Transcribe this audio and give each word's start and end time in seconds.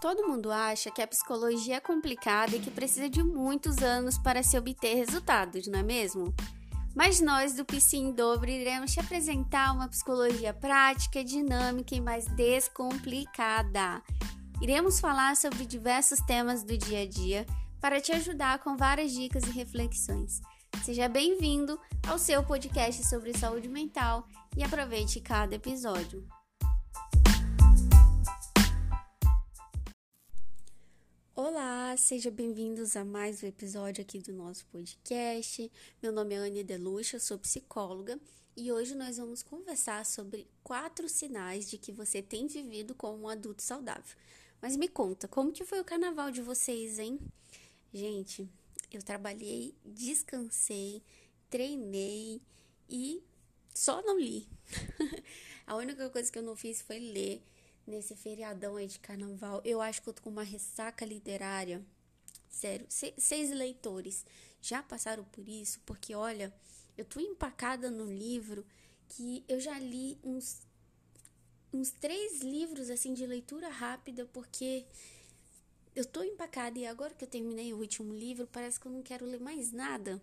Todo 0.00 0.28
mundo 0.28 0.52
acha 0.52 0.90
que 0.90 1.00
a 1.00 1.06
psicologia 1.06 1.76
é 1.76 1.80
complicada 1.80 2.54
e 2.54 2.60
que 2.60 2.70
precisa 2.70 3.08
de 3.08 3.22
muitos 3.22 3.78
anos 3.78 4.18
para 4.18 4.42
se 4.42 4.56
obter 4.58 4.94
resultados, 4.94 5.66
não 5.66 5.78
é 5.78 5.82
mesmo? 5.82 6.34
Mas 6.94 7.20
nós 7.20 7.54
do 7.54 7.64
PC 7.64 7.96
em 7.96 8.12
Dobro 8.12 8.48
iremos 8.48 8.92
te 8.92 9.00
apresentar 9.00 9.72
uma 9.72 9.88
psicologia 9.88 10.52
prática, 10.52 11.24
dinâmica 11.24 11.94
e 11.94 12.00
mais 12.00 12.26
descomplicada. 12.26 14.02
Iremos 14.60 15.00
falar 15.00 15.36
sobre 15.36 15.66
diversos 15.66 16.20
temas 16.20 16.62
do 16.62 16.76
dia 16.76 17.02
a 17.02 17.06
dia 17.06 17.46
para 17.80 18.00
te 18.00 18.12
ajudar 18.12 18.58
com 18.60 18.76
várias 18.76 19.12
dicas 19.12 19.44
e 19.44 19.50
reflexões. 19.50 20.40
Seja 20.82 21.08
bem-vindo 21.08 21.78
ao 22.06 22.18
seu 22.18 22.42
podcast 22.42 23.04
sobre 23.04 23.36
saúde 23.36 23.68
mental 23.68 24.26
e 24.56 24.62
aproveite 24.62 25.20
cada 25.20 25.54
episódio. 25.54 26.26
Sejam 31.96 32.30
bem-vindos 32.30 32.94
a 32.94 33.06
mais 33.06 33.42
um 33.42 33.46
episódio 33.46 34.02
aqui 34.02 34.18
do 34.18 34.30
nosso 34.30 34.66
podcast. 34.66 35.72
Meu 36.02 36.12
nome 36.12 36.34
é 36.34 36.38
Anne 36.38 36.62
Deluxa, 36.62 37.18
sou 37.18 37.38
psicóloga 37.38 38.20
e 38.54 38.70
hoje 38.70 38.94
nós 38.94 39.16
vamos 39.16 39.42
conversar 39.42 40.04
sobre 40.04 40.46
quatro 40.62 41.08
sinais 41.08 41.70
de 41.70 41.78
que 41.78 41.92
você 41.92 42.20
tem 42.20 42.46
vivido 42.48 42.94
como 42.94 43.22
um 43.22 43.28
adulto 43.28 43.62
saudável. 43.62 44.14
Mas 44.60 44.76
me 44.76 44.88
conta, 44.88 45.26
como 45.26 45.52
que 45.52 45.64
foi 45.64 45.80
o 45.80 45.84
carnaval 45.84 46.30
de 46.30 46.42
vocês, 46.42 46.98
hein? 46.98 47.18
Gente, 47.94 48.46
eu 48.92 49.02
trabalhei, 49.02 49.74
descansei, 49.82 51.02
treinei 51.48 52.42
e 52.90 53.22
só 53.72 54.02
não 54.02 54.18
li. 54.18 54.46
a 55.66 55.74
única 55.76 56.10
coisa 56.10 56.30
que 56.30 56.38
eu 56.38 56.42
não 56.42 56.56
fiz 56.56 56.82
foi 56.82 56.98
ler 56.98 57.42
nesse 57.86 58.14
feriadão 58.16 58.76
aí 58.76 58.86
de 58.86 58.98
carnaval. 58.98 59.62
Eu 59.64 59.80
acho 59.80 60.02
que 60.02 60.08
eu 60.08 60.12
tô 60.12 60.22
com 60.22 60.30
uma 60.30 60.42
ressaca 60.42 61.04
literária. 61.04 61.82
Sério, 62.56 62.86
seis 62.88 63.50
leitores 63.50 64.24
já 64.62 64.82
passaram 64.82 65.24
por 65.24 65.46
isso, 65.46 65.78
porque 65.84 66.14
olha, 66.14 66.50
eu 66.96 67.04
tô 67.04 67.20
empacada 67.20 67.90
no 67.90 68.10
livro 68.10 68.64
que 69.10 69.44
eu 69.46 69.60
já 69.60 69.78
li 69.78 70.18
uns 70.24 70.62
uns 71.70 71.90
três 71.90 72.40
livros 72.40 72.88
assim 72.88 73.12
de 73.12 73.26
leitura 73.26 73.68
rápida, 73.68 74.24
porque 74.32 74.86
eu 75.94 76.06
tô 76.06 76.22
empacada 76.22 76.78
e 76.78 76.86
agora 76.86 77.12
que 77.12 77.24
eu 77.24 77.28
terminei 77.28 77.74
o 77.74 77.78
último 77.78 78.14
livro, 78.14 78.46
parece 78.46 78.80
que 78.80 78.86
eu 78.86 78.92
não 78.92 79.02
quero 79.02 79.26
ler 79.26 79.38
mais 79.38 79.70
nada. 79.70 80.18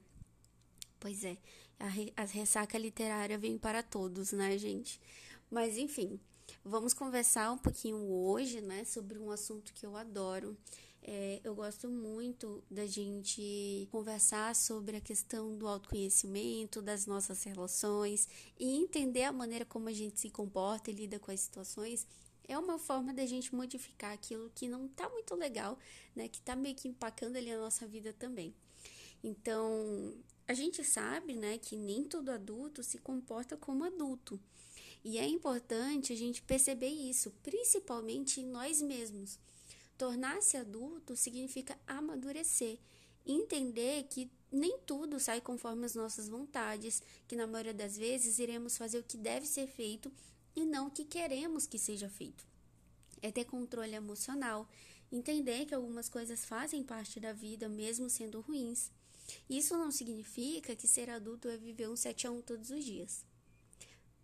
Pois 1.00 1.24
é, 1.24 1.38
a, 1.80 1.88
re 1.88 2.12
a 2.18 2.24
ressaca 2.24 2.80
literária 2.80 3.38
vem 3.38 3.60
para 3.60 3.84
todos, 3.84 4.32
né, 4.32 4.58
gente? 4.58 5.00
Mas 5.52 5.78
enfim, 5.78 6.20
Vamos 6.66 6.94
conversar 6.94 7.52
um 7.52 7.58
pouquinho 7.58 7.98
hoje, 8.10 8.62
né, 8.62 8.86
sobre 8.86 9.20
um 9.20 9.32
assunto 9.32 9.74
que 9.74 9.86
eu 9.86 9.96
adoro. 9.98 10.58
É, 11.06 11.42
eu 11.44 11.54
gosto 11.54 11.90
muito 11.90 12.64
da 12.72 12.86
gente 12.86 13.90
conversar 13.92 14.56
sobre 14.56 14.96
a 14.96 15.02
questão 15.02 15.58
do 15.58 15.68
autoconhecimento, 15.68 16.82
das 16.82 17.06
nossas 17.06 17.44
relações 17.44 18.30
e 18.58 18.78
entender 18.78 19.24
a 19.24 19.34
maneira 19.34 19.66
como 19.66 19.90
a 19.90 19.92
gente 19.92 20.18
se 20.18 20.30
comporta 20.30 20.90
e 20.90 20.94
lida 20.94 21.20
com 21.20 21.30
as 21.30 21.42
situações. 21.42 22.08
É 22.48 22.58
uma 22.58 22.80
forma 22.80 23.14
da 23.14 23.26
gente 23.26 23.54
modificar 23.54 24.14
aquilo 24.14 24.50
que 24.56 24.70
não 24.70 24.88
tá 24.88 25.10
muito 25.10 25.36
legal, 25.36 25.78
né? 26.16 26.30
Que 26.30 26.40
tá 26.40 26.56
meio 26.56 26.76
que 26.76 26.88
empacando 26.88 27.36
ali 27.36 27.52
a 27.52 27.60
nossa 27.60 27.86
vida 27.86 28.14
também. 28.14 28.56
Então, 29.22 30.14
a 30.48 30.54
gente 30.54 30.84
sabe, 30.86 31.36
né, 31.36 31.58
que 31.58 31.76
nem 31.76 32.04
todo 32.04 32.30
adulto 32.30 32.84
se 32.84 32.98
comporta 32.98 33.56
como 33.58 33.84
adulto. 33.84 34.40
E 35.04 35.18
é 35.18 35.28
importante 35.28 36.14
a 36.14 36.16
gente 36.16 36.42
perceber 36.42 36.88
isso, 36.88 37.32
principalmente 37.44 38.40
em 38.40 38.46
nós 38.46 38.82
mesmos. 38.82 39.38
Tornar-se 39.98 40.58
adulto 40.58 41.16
significa 41.16 41.78
amadurecer, 41.88 42.80
entender 43.26 44.04
que 44.04 44.30
nem 44.52 44.78
tudo 44.86 45.20
sai 45.20 45.42
conforme 45.42 45.86
as 45.86 45.96
nossas 45.96 46.28
vontades, 46.30 47.02
que 47.28 47.36
na 47.36 47.48
maioria 47.48 47.74
das 47.74 47.98
vezes 47.98 48.40
iremos 48.40 48.78
fazer 48.78 49.00
o 49.00 49.04
que 49.04 49.18
deve 49.18 49.46
ser 49.46 49.68
feito 49.68 50.12
e 50.56 50.66
não 50.66 50.88
o 50.88 50.92
que 50.92 51.06
queremos 51.06 51.66
que 51.66 51.80
seja 51.80 52.10
feito. 52.10 52.46
É 53.22 53.32
ter 53.32 53.46
controle 53.46 53.96
emocional, 53.96 54.68
entender 55.12 55.66
que 55.66 55.74
algumas 55.74 56.10
coisas 56.10 56.46
fazem 56.46 56.84
parte 56.84 57.20
da 57.20 57.34
vida, 57.34 57.70
mesmo 57.70 58.10
sendo 58.10 58.42
ruins. 58.42 58.92
Isso 59.50 59.78
não 59.78 59.92
significa 59.92 60.76
que 60.76 60.88
ser 60.88 61.10
adulto 61.10 61.48
é 61.48 61.58
viver 61.58 61.90
um 61.90 61.96
7 61.96 62.28
a 62.28 62.32
1 62.32 62.42
todos 62.42 62.70
os 62.70 62.84
dias. 62.84 63.26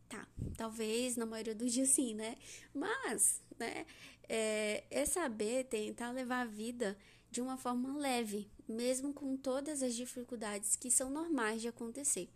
Tá, 0.09 0.27
talvez 0.57 1.15
na 1.15 1.25
maioria 1.25 1.53
dos 1.53 1.71
dias 1.71 1.89
sim, 1.89 2.15
né? 2.15 2.35
Mas, 2.73 3.43
né, 3.59 3.85
é, 4.27 4.83
é 4.89 5.05
saber 5.05 5.65
tentar 5.65 6.11
levar 6.11 6.41
a 6.41 6.45
vida 6.45 6.97
de 7.31 7.41
uma 7.41 7.57
forma 7.57 7.95
leve, 7.95 8.49
mesmo 8.67 9.13
com 9.13 9.37
todas 9.37 9.83
as 9.83 9.93
dificuldades 9.93 10.75
que 10.75 10.89
são 10.89 11.11
normais 11.11 11.61
de 11.61 11.67
acontecer. 11.67 12.27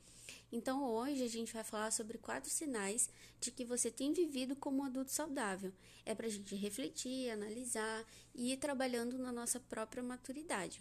Então, 0.51 0.83
hoje 0.83 1.23
a 1.23 1.27
gente 1.27 1.51
vai 1.51 1.63
falar 1.63 1.89
sobre 1.89 2.19
quatro 2.19 2.49
sinais 2.49 3.09
de 3.41 3.49
que 3.49 3.65
você 3.65 3.89
tem 3.89 4.13
vivido 4.13 4.55
como 4.55 4.83
um 4.83 4.85
adulto 4.85 5.11
saudável. 5.11 5.73
É 6.05 6.13
para 6.13 6.27
a 6.27 6.29
gente 6.29 6.55
refletir, 6.55 7.31
analisar 7.31 8.05
e 8.35 8.53
ir 8.53 8.57
trabalhando 8.57 9.17
na 9.17 9.31
nossa 9.31 9.59
própria 9.59 10.03
maturidade. 10.03 10.79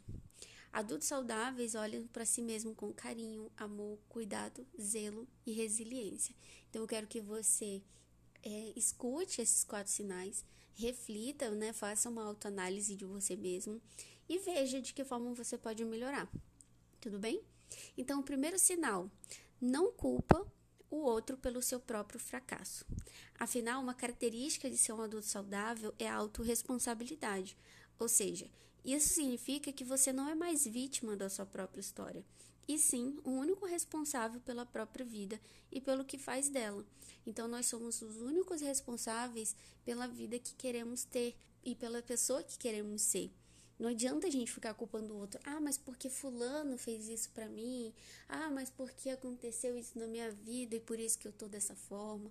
Adultos 0.73 1.09
saudáveis 1.09 1.75
olham 1.75 2.07
para 2.07 2.25
si 2.25 2.41
mesmo 2.41 2.75
com 2.75 2.93
carinho, 2.95 3.53
amor, 3.57 3.99
cuidado, 4.09 4.67
zelo 4.81 5.29
e 5.45 5.53
resiliência. 5.53 6.35
Então, 6.71 6.81
eu 6.81 6.89
quero 6.89 7.07
que 7.07 7.21
você 7.21 7.83
é, 8.43 8.73
escute 8.75 9.43
esses 9.43 9.65
quatro 9.65 9.93
sinais, 9.93 10.45
reflita, 10.75 11.51
né, 11.51 11.75
faça 11.75 12.09
uma 12.09 12.25
autoanálise 12.25 12.97
de 12.97 13.05
você 13.05 13.37
mesmo 13.37 13.83
e 14.27 14.39
veja 14.39 14.81
de 14.81 14.95
que 14.95 15.05
forma 15.05 15.35
você 15.35 15.59
pode 15.59 15.85
melhorar. 15.85 16.27
Tudo 17.01 17.19
bem? 17.19 17.43
Então, 17.97 18.21
o 18.21 18.25
primeiro 18.25 18.59
sinal: 18.59 19.11
não 19.61 19.93
culpa 19.93 20.47
o 20.91 20.97
outro 20.97 21.37
pelo 21.37 21.63
seu 21.63 21.81
próprio 21.81 22.19
fracasso. 22.19 22.87
Afinal, 23.39 23.83
uma 23.83 23.95
característica 23.95 24.71
de 24.71 24.79
ser 24.79 24.93
um 24.93 25.03
adulto 25.03 25.27
saudável 25.27 25.95
é 25.99 26.09
a 26.09 26.15
autorresponsabilidade, 26.15 27.57
ou 27.99 28.09
seja, 28.09 28.49
isso 28.85 29.15
significa 29.15 29.73
que 29.73 29.85
você 29.85 30.13
não 30.13 30.29
é 30.29 30.35
mais 30.35 30.67
vítima 30.67 31.17
da 31.17 31.29
sua 31.29 31.47
própria 31.47 31.81
história, 31.81 32.25
e 32.67 32.79
sim 32.79 33.19
o 33.25 33.31
único 33.31 33.67
responsável 33.67 34.41
pela 34.41 34.65
própria 34.65 35.05
vida 35.05 35.41
e 35.71 35.81
pelo 35.81 36.05
que 36.05 36.19
faz 36.19 36.49
dela. 36.49 36.85
Então, 37.27 37.47
nós 37.47 37.67
somos 37.67 38.03
os 38.03 38.17
únicos 38.17 38.61
responsáveis 38.61 39.55
pela 39.85 40.07
vida 40.07 40.39
que 40.39 40.55
queremos 40.55 41.05
ter 41.05 41.37
e 41.65 41.75
pela 41.75 42.03
pessoa 42.03 42.43
que 42.43 42.59
queremos 42.59 43.03
ser. 43.03 43.31
Não 43.79 43.89
adianta 43.89 44.27
a 44.27 44.31
gente 44.31 44.53
ficar 44.53 44.75
culpando 44.75 45.13
o 45.13 45.19
outro. 45.19 45.41
Ah, 45.45 45.61
mas 45.61 45.77
porque 45.77 46.09
fulano 46.09 46.79
fez 46.79 47.09
isso 47.09 47.31
para 47.31 47.49
mim? 47.49 47.93
Ah, 48.29 48.51
mas 48.51 48.71
porque 48.71 49.11
aconteceu 49.11 49.77
isso 49.77 49.99
na 49.99 50.07
minha 50.07 50.31
vida 50.31 50.77
e 50.77 50.81
por 50.81 51.01
isso 51.01 51.19
que 51.19 51.27
eu 51.27 51.33
tô 51.33 51.49
dessa 51.49 51.75
forma? 51.75 52.31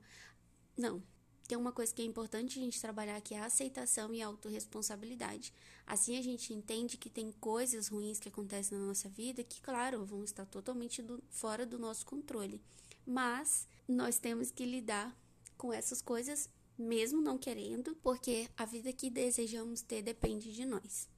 Não, 0.77 1.03
tem 1.51 1.57
uma 1.57 1.73
coisa 1.73 1.93
que 1.93 2.01
é 2.01 2.05
importante 2.05 2.57
a 2.57 2.61
gente 2.61 2.79
trabalhar 2.79 3.19
que 3.19 3.35
é 3.35 3.39
a 3.39 3.45
aceitação 3.45 4.13
e 4.13 4.21
a 4.21 4.27
autorresponsabilidade. 4.27 5.53
Assim 5.85 6.17
a 6.17 6.21
gente 6.21 6.53
entende 6.53 6.95
que 6.95 7.09
tem 7.09 7.29
coisas 7.41 7.89
ruins 7.89 8.21
que 8.21 8.29
acontecem 8.29 8.77
na 8.77 8.85
nossa 8.85 9.09
vida 9.09 9.43
que, 9.43 9.59
claro, 9.59 10.05
vão 10.05 10.23
estar 10.23 10.45
totalmente 10.45 11.01
do, 11.01 11.21
fora 11.29 11.65
do 11.65 11.77
nosso 11.77 12.05
controle. 12.05 12.61
Mas 13.05 13.67
nós 13.85 14.17
temos 14.17 14.49
que 14.49 14.65
lidar 14.65 15.13
com 15.57 15.73
essas 15.73 16.01
coisas, 16.01 16.49
mesmo 16.77 17.21
não 17.21 17.37
querendo, 17.37 17.95
porque 17.95 18.47
a 18.55 18.63
vida 18.63 18.93
que 18.93 19.09
desejamos 19.09 19.81
ter 19.81 20.01
depende 20.01 20.53
de 20.53 20.63
nós. 20.63 21.09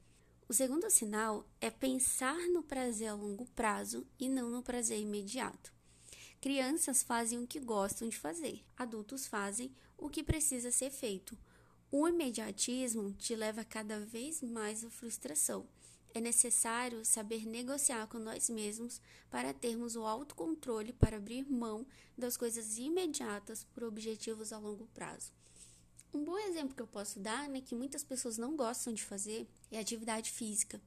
O 0.50 0.54
segundo 0.54 0.90
sinal 0.90 1.48
é 1.62 1.70
pensar 1.70 2.40
no 2.48 2.64
prazer 2.64 3.10
a 3.10 3.14
longo 3.14 3.46
prazo 3.54 4.04
e 4.20 4.28
não 4.28 4.50
no 4.50 4.64
prazer 4.64 5.00
imediato. 5.00 5.72
Crianças 6.44 7.02
fazem 7.02 7.42
o 7.42 7.48
que 7.48 7.58
gostam 7.58 8.10
de 8.10 8.18
fazer, 8.18 8.66
adultos 8.76 9.26
fazem 9.26 9.72
o 9.98 10.10
que 10.10 10.22
precisa 10.22 10.72
ser 10.72 10.92
feito. 10.92 11.38
O 11.90 12.06
imediatismo 12.06 13.14
te 13.14 13.34
leva 13.34 13.64
cada 13.64 14.02
vez 14.02 14.42
mais 14.42 14.84
à 14.84 14.90
frustração. 14.90 15.66
É 16.14 16.20
necessário 16.20 17.06
saber 17.06 17.46
negociar 17.46 18.08
com 18.08 18.20
nós 18.20 18.50
mesmos 18.50 19.00
para 19.32 19.54
termos 19.54 19.96
o 19.96 20.06
autocontrole 20.06 20.92
para 20.92 21.16
abrir 21.16 21.50
mão 21.50 21.88
das 22.18 22.36
coisas 22.36 22.78
imediatas 22.78 23.64
por 23.74 23.86
objetivos 23.86 24.52
a 24.52 24.58
longo 24.58 24.86
prazo. 24.88 25.32
Um 26.14 26.26
bom 26.26 26.38
exemplo 26.38 26.76
que 26.76 26.82
eu 26.82 26.88
posso 26.88 27.22
dar, 27.22 27.48
né, 27.48 27.62
que 27.62 27.74
muitas 27.74 28.04
pessoas 28.04 28.38
não 28.38 28.58
gostam 28.58 28.94
de 28.94 29.02
fazer, 29.02 29.48
é 29.72 29.80
atividade 29.80 30.30
física. 30.30 30.82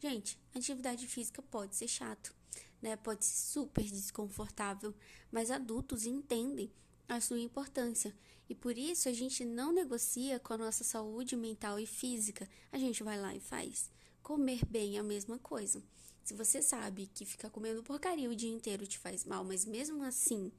Gente, 0.00 0.38
atividade 0.54 1.06
física 1.06 1.42
pode 1.42 1.76
ser 1.76 1.88
chato, 1.88 2.34
né? 2.80 2.96
Pode 2.96 3.24
ser 3.24 3.52
super 3.52 3.84
desconfortável, 3.84 4.94
mas 5.30 5.50
adultos 5.50 6.06
entendem 6.06 6.70
a 7.08 7.20
sua 7.20 7.40
importância 7.40 8.14
e 8.48 8.54
por 8.54 8.78
isso 8.78 9.08
a 9.08 9.12
gente 9.12 9.44
não 9.44 9.72
negocia 9.72 10.38
com 10.38 10.54
a 10.54 10.58
nossa 10.58 10.82
saúde 10.82 11.36
mental 11.36 11.78
e 11.78 11.86
física. 11.86 12.48
A 12.72 12.78
gente 12.78 13.02
vai 13.02 13.20
lá 13.20 13.34
e 13.34 13.40
faz. 13.40 13.90
Comer 14.22 14.64
bem 14.64 14.96
é 14.96 15.00
a 15.00 15.02
mesma 15.02 15.38
coisa. 15.38 15.82
Se 16.24 16.34
você 16.34 16.62
sabe 16.62 17.06
que 17.06 17.24
ficar 17.24 17.50
comendo 17.50 17.82
porcaria 17.82 18.28
o 18.28 18.36
dia 18.36 18.50
inteiro 18.50 18.86
te 18.86 18.98
faz 18.98 19.24
mal, 19.24 19.44
mas 19.44 19.64
mesmo 19.64 20.02
assim 20.02 20.52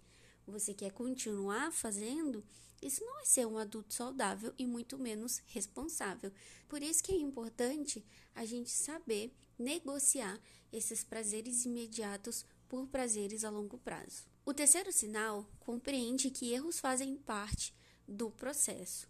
você 0.46 0.74
quer 0.74 0.92
continuar 0.92 1.72
fazendo, 1.72 2.44
Isso 2.82 3.04
não 3.04 3.20
é 3.20 3.26
ser 3.26 3.46
um 3.46 3.58
adulto 3.58 3.94
saudável 3.94 4.54
e 4.58 4.66
muito 4.66 4.98
menos 4.98 5.42
responsável. 5.48 6.32
Por 6.68 6.82
isso 6.82 7.04
que 7.04 7.12
é 7.12 7.18
importante 7.18 8.06
a 8.34 8.46
gente 8.46 8.70
saber 8.70 9.34
negociar 9.58 10.40
esses 10.72 11.04
prazeres 11.04 11.66
imediatos 11.66 12.46
por 12.68 12.88
prazeres 12.88 13.44
a 13.44 13.50
longo 13.50 13.78
prazo. 13.80 14.24
O 14.46 14.54
terceiro 14.54 14.92
sinal 14.92 15.46
compreende 15.60 16.30
que 16.30 16.54
erros 16.54 16.80
fazem 16.80 17.16
parte 17.18 17.74
do 18.08 18.32
processo. 18.32 19.08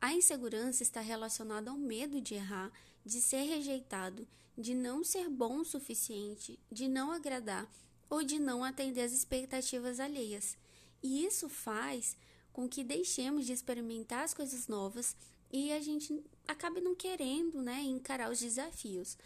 A 0.00 0.14
insegurança 0.14 0.82
está 0.82 1.00
relacionada 1.00 1.70
ao 1.70 1.76
medo 1.76 2.20
de 2.20 2.34
errar, 2.34 2.72
de 3.04 3.20
ser 3.20 3.42
rejeitado, 3.42 4.28
de 4.56 4.74
não 4.74 5.02
ser 5.02 5.28
bom 5.28 5.58
o 5.58 5.64
suficiente, 5.64 6.58
de 6.70 6.88
não 6.88 7.10
agradar 7.10 7.68
ou 8.08 8.22
de 8.22 8.38
não 8.38 8.62
atender 8.62 9.02
às 9.02 9.12
expectativas 9.12 9.98
alheias. 9.98 10.56
E 11.02 11.24
isso 11.24 11.48
faz 11.48 12.16
com 12.58 12.68
que 12.68 12.82
deixemos 12.82 13.46
de 13.46 13.52
experimentar 13.52 14.24
as 14.24 14.34
coisas 14.34 14.66
novas 14.66 15.16
e 15.48 15.70
a 15.70 15.80
gente 15.80 16.20
acabe 16.44 16.80
não 16.80 16.92
querendo 16.92 17.62
né, 17.62 17.82
encarar 17.82 18.32
os 18.32 18.40
desafios. 18.40 19.16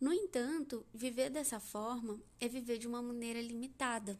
No 0.00 0.10
entanto, 0.10 0.86
viver 0.94 1.28
dessa 1.28 1.60
forma 1.60 2.18
é 2.40 2.48
viver 2.48 2.78
de 2.78 2.88
uma 2.88 3.02
maneira 3.02 3.42
limitada. 3.42 4.18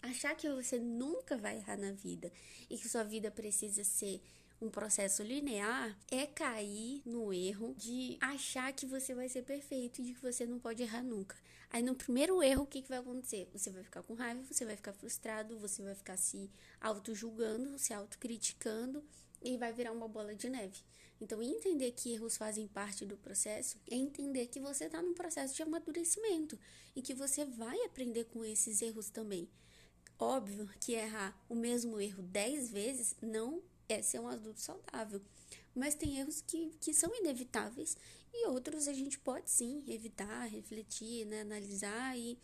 Achar 0.00 0.34
que 0.34 0.48
você 0.48 0.78
nunca 0.78 1.36
vai 1.36 1.58
errar 1.58 1.76
na 1.76 1.92
vida 1.92 2.32
e 2.70 2.78
que 2.78 2.88
sua 2.88 3.04
vida 3.04 3.30
precisa 3.30 3.84
ser 3.84 4.22
um 4.60 4.68
processo 4.68 5.22
linear 5.22 5.96
é 6.10 6.26
cair 6.26 7.00
no 7.04 7.32
erro 7.32 7.74
de 7.76 8.18
achar 8.20 8.72
que 8.72 8.86
você 8.86 9.14
vai 9.14 9.28
ser 9.28 9.42
perfeito 9.42 10.00
e 10.00 10.04
de 10.04 10.14
que 10.14 10.22
você 10.22 10.44
não 10.44 10.58
pode 10.58 10.82
errar 10.82 11.02
nunca. 11.02 11.36
Aí 11.70 11.82
no 11.82 11.94
primeiro 11.94 12.42
erro, 12.42 12.64
o 12.64 12.66
que, 12.66 12.82
que 12.82 12.88
vai 12.88 12.98
acontecer? 12.98 13.48
Você 13.52 13.70
vai 13.70 13.84
ficar 13.84 14.02
com 14.02 14.14
raiva, 14.14 14.42
você 14.42 14.64
vai 14.64 14.74
ficar 14.74 14.92
frustrado, 14.92 15.58
você 15.58 15.82
vai 15.82 15.94
ficar 15.94 16.16
se 16.16 16.50
auto-julgando, 16.80 17.78
se 17.78 17.92
auto-criticando 17.92 19.04
e 19.42 19.56
vai 19.56 19.72
virar 19.72 19.92
uma 19.92 20.08
bola 20.08 20.34
de 20.34 20.48
neve. 20.48 20.82
Então, 21.20 21.42
entender 21.42 21.92
que 21.92 22.12
erros 22.14 22.36
fazem 22.36 22.66
parte 22.66 23.04
do 23.04 23.16
processo 23.16 23.76
é 23.90 23.96
entender 23.96 24.46
que 24.46 24.60
você 24.60 24.84
está 24.84 25.02
num 25.02 25.14
processo 25.14 25.54
de 25.54 25.62
amadurecimento 25.62 26.58
e 26.94 27.02
que 27.02 27.12
você 27.12 27.44
vai 27.44 27.78
aprender 27.84 28.24
com 28.24 28.44
esses 28.44 28.80
erros 28.82 29.10
também. 29.10 29.48
Óbvio 30.18 30.68
que 30.80 30.92
errar 30.94 31.36
o 31.48 31.54
mesmo 31.54 32.00
erro 32.00 32.22
10 32.22 32.70
vezes 32.70 33.16
não 33.20 33.62
é 33.88 34.02
ser 34.02 34.20
um 34.20 34.28
adulto 34.28 34.60
saudável. 34.60 35.20
Mas 35.74 35.94
tem 35.94 36.18
erros 36.18 36.40
que, 36.40 36.70
que 36.80 36.92
são 36.92 37.14
inevitáveis 37.14 37.96
e 38.32 38.46
outros 38.48 38.88
a 38.88 38.92
gente 38.92 39.18
pode 39.18 39.50
sim 39.50 39.82
evitar, 39.86 40.46
refletir, 40.46 41.24
né, 41.26 41.40
analisar 41.40 42.16
e, 42.18 42.38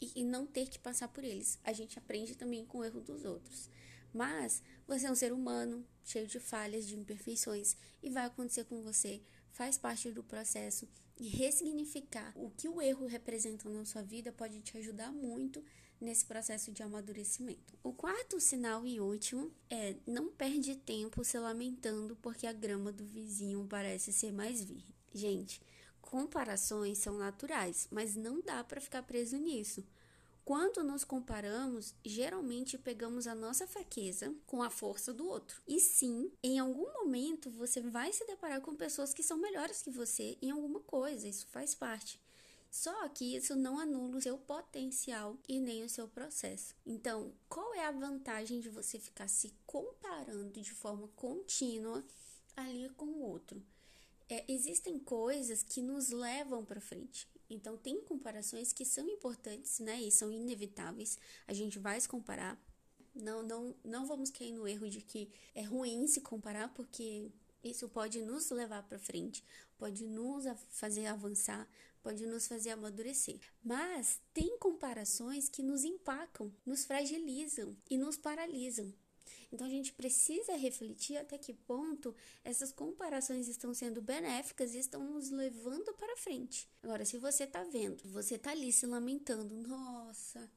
e, 0.00 0.20
e 0.20 0.24
não 0.24 0.46
ter 0.46 0.68
que 0.68 0.78
passar 0.78 1.08
por 1.08 1.22
eles. 1.24 1.58
A 1.62 1.72
gente 1.72 1.98
aprende 1.98 2.34
também 2.34 2.64
com 2.64 2.78
o 2.78 2.84
erro 2.84 3.00
dos 3.00 3.24
outros. 3.24 3.68
Mas 4.12 4.62
você 4.86 5.06
é 5.06 5.10
um 5.10 5.14
ser 5.14 5.32
humano, 5.32 5.86
cheio 6.04 6.26
de 6.26 6.40
falhas, 6.40 6.86
de 6.86 6.96
imperfeições, 6.96 7.76
e 8.02 8.10
vai 8.10 8.24
acontecer 8.24 8.64
com 8.64 8.82
você, 8.82 9.22
faz 9.52 9.76
parte 9.76 10.10
do 10.10 10.24
processo. 10.24 10.88
E 11.20 11.28
ressignificar 11.28 12.32
o 12.36 12.50
que 12.50 12.68
o 12.68 12.80
erro 12.80 13.06
representa 13.06 13.68
na 13.68 13.84
sua 13.84 14.02
vida 14.02 14.32
pode 14.32 14.60
te 14.60 14.78
ajudar 14.78 15.12
muito 15.12 15.62
nesse 16.00 16.24
processo 16.24 16.70
de 16.72 16.82
amadurecimento. 16.82 17.78
O 17.82 17.92
quarto 17.92 18.40
sinal 18.40 18.86
e 18.86 19.00
último 19.00 19.52
é 19.70 19.96
não 20.06 20.28
perde 20.28 20.76
tempo 20.76 21.24
se 21.24 21.38
lamentando 21.38 22.16
porque 22.16 22.46
a 22.46 22.52
grama 22.52 22.92
do 22.92 23.04
vizinho 23.04 23.66
parece 23.68 24.12
ser 24.12 24.32
mais 24.32 24.62
virgem. 24.62 24.94
Gente, 25.12 25.60
comparações 26.00 26.98
são 26.98 27.18
naturais, 27.18 27.88
mas 27.90 28.14
não 28.14 28.40
dá 28.40 28.62
para 28.62 28.80
ficar 28.80 29.02
preso 29.02 29.36
nisso. 29.36 29.84
Quando 30.48 30.82
nos 30.82 31.04
comparamos, 31.04 31.94
geralmente 32.02 32.78
pegamos 32.78 33.26
a 33.26 33.34
nossa 33.34 33.66
fraqueza 33.66 34.34
com 34.46 34.62
a 34.62 34.70
força 34.70 35.12
do 35.12 35.26
outro. 35.28 35.60
E 35.68 35.78
sim, 35.78 36.32
em 36.42 36.58
algum 36.58 36.90
momento 36.90 37.50
você 37.50 37.82
vai 37.82 38.14
se 38.14 38.24
deparar 38.24 38.62
com 38.62 38.74
pessoas 38.74 39.12
que 39.12 39.22
são 39.22 39.36
melhores 39.36 39.82
que 39.82 39.90
você 39.90 40.38
em 40.40 40.50
alguma 40.50 40.80
coisa, 40.80 41.28
isso 41.28 41.46
faz 41.48 41.74
parte. 41.74 42.18
Só 42.70 43.08
que 43.08 43.34
isso 43.36 43.56
não 43.56 43.78
anula 43.78 44.16
o 44.16 44.22
seu 44.22 44.36
potencial 44.36 45.38
e 45.48 45.58
nem 45.58 45.82
o 45.82 45.88
seu 45.88 46.06
processo. 46.06 46.74
Então, 46.84 47.32
qual 47.48 47.74
é 47.74 47.84
a 47.84 47.90
vantagem 47.90 48.60
de 48.60 48.68
você 48.68 48.98
ficar 48.98 49.28
se 49.28 49.54
comparando 49.66 50.60
de 50.60 50.72
forma 50.72 51.08
contínua 51.08 52.04
ali 52.54 52.88
com 52.90 53.06
o 53.06 53.22
outro? 53.22 53.64
É, 54.28 54.44
existem 54.46 54.98
coisas 54.98 55.62
que 55.62 55.80
nos 55.80 56.10
levam 56.10 56.64
para 56.64 56.80
frente. 56.80 57.26
Então, 57.48 57.78
tem 57.78 58.02
comparações 58.02 58.72
que 58.72 58.84
são 58.84 59.08
importantes, 59.08 59.78
né? 59.78 59.98
E 60.02 60.12
são 60.12 60.30
inevitáveis. 60.30 61.18
A 61.46 61.54
gente 61.54 61.78
vai 61.78 61.98
se 61.98 62.06
comparar. 62.06 62.62
Não, 63.14 63.42
não, 63.42 63.74
não 63.82 64.06
vamos 64.06 64.30
cair 64.30 64.52
no 64.52 64.68
erro 64.68 64.88
de 64.88 65.00
que 65.00 65.32
é 65.54 65.62
ruim 65.62 66.06
se 66.06 66.20
comparar, 66.20 66.72
porque 66.74 67.32
isso 67.70 67.88
pode 67.88 68.20
nos 68.22 68.50
levar 68.50 68.82
para 68.82 68.98
frente, 68.98 69.44
pode 69.76 70.06
nos 70.06 70.44
fazer 70.70 71.06
avançar, 71.06 71.68
pode 72.02 72.26
nos 72.26 72.46
fazer 72.46 72.70
amadurecer. 72.70 73.38
Mas 73.62 74.20
tem 74.32 74.58
comparações 74.58 75.48
que 75.48 75.62
nos 75.62 75.84
empacam, 75.84 76.52
nos 76.64 76.84
fragilizam 76.84 77.76
e 77.90 77.96
nos 77.96 78.16
paralisam. 78.16 78.92
Então 79.52 79.66
a 79.66 79.70
gente 79.70 79.92
precisa 79.92 80.56
refletir 80.56 81.16
até 81.16 81.38
que 81.38 81.54
ponto 81.54 82.14
essas 82.44 82.70
comparações 82.70 83.48
estão 83.48 83.72
sendo 83.72 84.02
benéficas 84.02 84.74
e 84.74 84.78
estão 84.78 85.02
nos 85.02 85.30
levando 85.30 85.92
para 85.94 86.16
frente. 86.16 86.68
Agora, 86.82 87.04
se 87.04 87.16
você 87.18 87.44
está 87.44 87.64
vendo, 87.64 88.02
você 88.10 88.34
está 88.34 88.50
ali 88.50 88.72
se 88.72 88.86
lamentando, 88.86 89.54
nossa, 89.54 90.50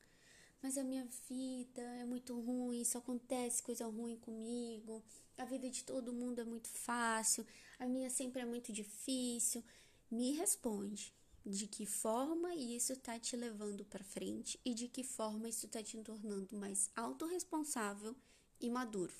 mas 0.61 0.77
a 0.77 0.83
minha 0.83 1.05
vida 1.27 1.81
é 1.81 2.05
muito 2.05 2.39
ruim, 2.39 2.83
só 2.83 2.99
acontece 2.99 3.63
coisa 3.63 3.85
ruim 3.87 4.17
comigo, 4.17 5.03
a 5.37 5.45
vida 5.45 5.69
de 5.69 5.83
todo 5.83 6.13
mundo 6.13 6.39
é 6.39 6.45
muito 6.45 6.69
fácil, 6.69 7.45
a 7.79 7.87
minha 7.87 8.09
sempre 8.09 8.41
é 8.41 8.45
muito 8.45 8.71
difícil. 8.71 9.63
Me 10.09 10.33
responde 10.33 11.13
de 11.45 11.67
que 11.67 11.85
forma 11.85 12.53
isso 12.53 12.93
está 12.93 13.17
te 13.17 13.35
levando 13.35 13.83
para 13.85 14.03
frente 14.03 14.59
e 14.63 14.73
de 14.73 14.87
que 14.87 15.03
forma 15.03 15.49
isso 15.49 15.65
está 15.65 15.81
te 15.81 15.97
tornando 16.03 16.55
mais 16.55 16.91
autorresponsável 16.95 18.15
e 18.59 18.69
maduro. 18.69 19.13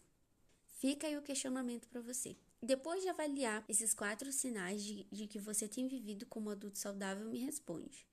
Fica 0.68 1.08
aí 1.08 1.18
o 1.18 1.22
questionamento 1.22 1.88
para 1.88 2.02
você. 2.02 2.36
Depois 2.62 3.02
de 3.02 3.10
avaliar 3.10 3.66
esses 3.68 3.94
quatro 3.94 4.32
sinais 4.32 4.84
de, 4.84 5.08
de 5.12 5.28
que 5.28 5.40
você 5.40 5.68
tem 5.68 5.88
vivido 5.88 6.26
como 6.28 6.52
adulto 6.52 6.78
saudável, 6.78 7.28
me 7.28 7.40
responde. 7.40 8.06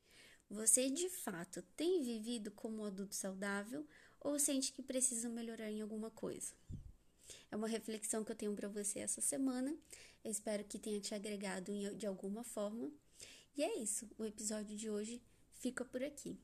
Você 0.51 0.89
de 0.89 1.11
fato 1.11 1.63
tem 1.77 2.03
vivido 2.03 2.51
como 2.51 2.85
adulto 2.85 3.15
saudável 3.15 3.87
ou 4.19 4.39
sente 4.39 4.73
que 4.73 4.83
precisa 4.83 5.29
melhorar 5.29 5.71
em 5.71 5.83
alguma 5.83 6.11
coisa? 6.11 6.55
É 7.51 7.57
uma 7.57 7.69
reflexão 7.69 8.25
que 8.25 8.33
eu 8.33 8.37
tenho 8.37 8.55
para 8.55 8.69
você 8.69 9.01
essa 9.01 9.21
semana. 9.21 9.77
Eu 10.25 10.31
espero 10.31 10.65
que 10.65 10.79
tenha 10.79 11.01
te 11.01 11.15
agregado 11.15 11.73
de 11.97 12.07
alguma 12.07 12.43
forma. 12.43 12.91
E 13.57 13.63
é 13.63 13.79
isso, 13.79 14.09
o 14.17 14.25
episódio 14.25 14.75
de 14.75 14.89
hoje 14.89 15.23
fica 15.53 15.85
por 15.85 16.03
aqui. 16.03 16.39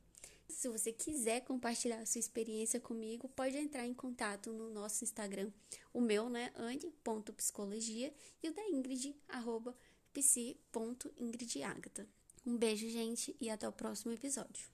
Se 0.48 0.68
você 0.68 0.92
quiser 0.92 1.40
compartilhar 1.40 2.00
a 2.00 2.06
sua 2.06 2.18
experiência 2.18 2.78
comigo, 2.78 3.28
pode 3.30 3.56
entrar 3.56 3.86
em 3.86 3.94
contato 3.94 4.52
no 4.52 4.68
nosso 4.68 5.02
Instagram, 5.02 5.50
o 5.92 6.00
meu, 6.00 6.28
né, 6.28 6.52
ande.psicologia 6.54 8.12
e 8.42 8.50
o 8.50 8.54
da 8.54 8.62
Ingrid, 8.68 9.16
arroba 9.28 9.74
psi.ingridagata. 10.12 12.06
Um 12.46 12.56
beijo, 12.56 12.88
gente, 12.88 13.34
e 13.40 13.48
até 13.50 13.68
o 13.68 13.72
próximo 13.72 14.12
episódio. 14.12 14.68